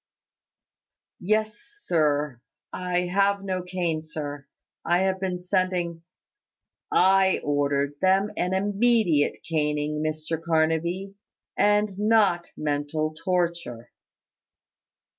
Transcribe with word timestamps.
"Yes, 1.19 1.59
sir. 1.59 2.41
I 2.73 3.01
have 3.01 3.43
no 3.43 3.61
cane, 3.61 4.01
sir. 4.01 4.47
I 4.83 5.01
have 5.03 5.19
been 5.19 5.43
sending" 5.43 6.01
"I 6.91 7.37
ordered 7.43 7.93
them 8.01 8.31
an 8.35 8.55
immediate 8.55 9.43
caning, 9.47 10.01
Mr 10.01 10.41
Carnaby, 10.41 11.13
and 11.55 11.99
not 11.99 12.47
mental 12.57 13.13
torture. 13.13 13.91